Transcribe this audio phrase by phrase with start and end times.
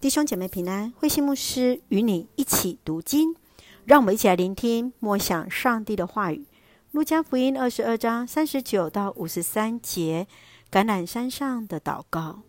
[0.00, 3.34] 弟兄姐妹平安，慧心牧师与你一起读经，
[3.84, 6.46] 让我们一起来聆听默想上帝的话语。
[6.92, 10.28] 路加福音二十二章三十九到五十三节，
[10.70, 12.42] 橄榄山上的祷告。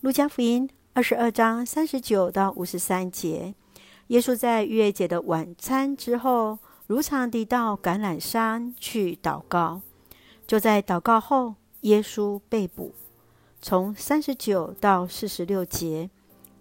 [0.00, 3.54] 路加福音二十二章三十九到五十三节，
[4.06, 9.82] 耶稣在逾越节的晚餐之后，如常地到橄榄山去祷告。
[10.46, 12.94] 就在祷告后，耶稣被捕。
[13.60, 16.08] 从三十九到四十六节。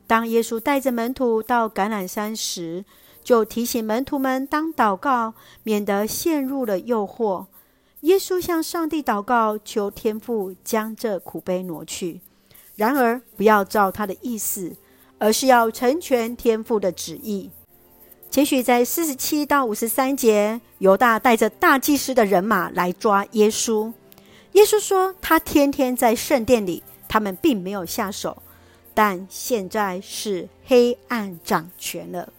[0.09, 2.83] 当耶稣带着门徒到橄榄山时，
[3.23, 7.45] 就提醒门徒们当祷告，免得陷入了诱惑。
[7.99, 12.21] 耶稣向上帝祷告，求天父将这苦杯挪去。
[12.75, 14.75] 然而，不要照他的意思，
[15.19, 17.51] 而是要成全天父的旨意。
[18.31, 23.93] 接续在四十七到五十三节，犹大带着大祭司的人马来抓耶稣。
[24.53, 28.41] 耶稣说，他天天在圣殿里，他们并没有下手。
[28.93, 32.31] 但现在是黑暗掌权了。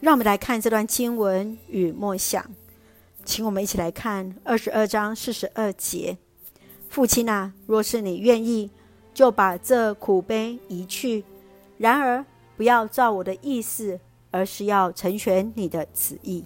[0.00, 2.44] 让我们来看这段经文与默想，
[3.24, 6.16] 请我们一起来看二十二章四十二节：
[6.88, 8.70] 父亲啊，若是你愿意，
[9.12, 11.22] 就把这苦杯移去；
[11.76, 12.24] 然而
[12.56, 16.44] 不要照我的意思，而是要成全你的旨意。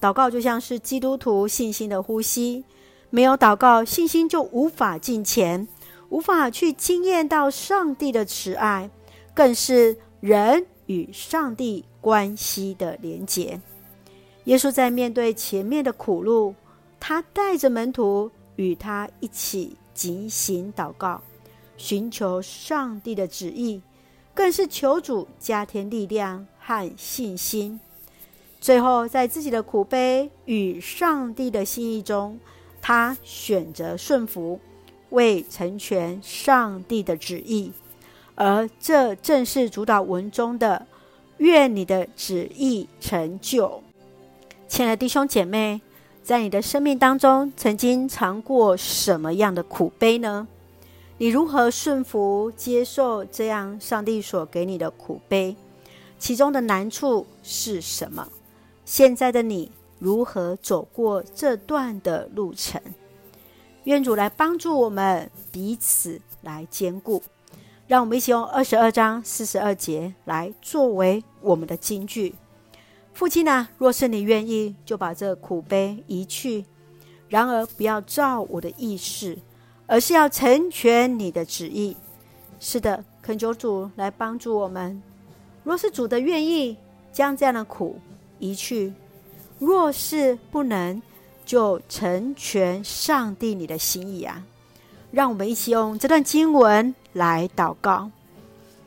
[0.00, 2.64] 祷告就像是基督徒信心的呼吸，
[3.10, 5.66] 没有祷告，信心就无法进前。
[6.08, 8.90] 无法去惊艳到上帝的慈爱，
[9.34, 13.60] 更是人与上帝关系的连结。
[14.44, 16.54] 耶稣在面对前面的苦路，
[16.98, 21.20] 他带着门徒与他一起警醒祷告，
[21.76, 23.82] 寻求上帝的旨意，
[24.32, 27.78] 更是求主加添力量和信心。
[28.58, 32.40] 最后，在自己的苦悲与上帝的心意中，
[32.80, 34.58] 他选择顺服。
[35.10, 37.72] 为成全上帝的旨意，
[38.34, 40.86] 而这正是主导文中的
[41.38, 43.82] “愿你的旨意成就”。
[44.68, 45.80] 亲爱的弟兄姐妹，
[46.22, 50.46] 在你的生命当中，曾经尝过什么样的苦悲呢？
[51.16, 55.56] 你如何顺服接受这样上帝所给你的苦悲？
[56.18, 58.28] 其中的难处是什么？
[58.84, 62.80] 现在的你如何走过这段的路程？
[63.88, 67.22] 愿主来帮助我们彼此来兼顾，
[67.86, 72.34] 让我们一起用二十二章四十二节来作为我们的金句。
[73.14, 76.66] 父亲啊，若是你愿意，就把这苦悲移去；
[77.30, 79.38] 然而不要照我的意思，
[79.86, 81.96] 而是要成全你的旨意。
[82.60, 85.02] 是的，恳求主来帮助我们。
[85.64, 86.76] 若是主的愿意，
[87.10, 87.98] 将这样的苦
[88.38, 88.92] 移去；
[89.58, 91.00] 若是不能，
[91.48, 94.44] 就成全上帝你的心意啊！
[95.10, 98.10] 让我们一起用这段经文来祷告。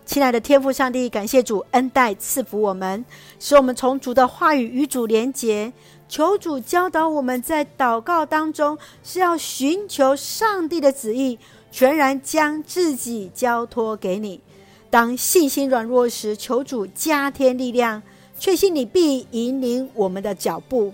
[0.06, 3.04] 亲爱的天父上帝，感谢主恩待赐福我们，
[3.40, 5.74] 使我们从主的话语与主连结。
[6.08, 11.40] 求主教导我们在祷告当中是要寻求上帝的旨意，
[11.72, 14.40] 全然将自己交托给你。
[14.92, 18.04] 当信心软弱时，求主加添力量，
[18.38, 20.94] 确信你必引领我们的脚步。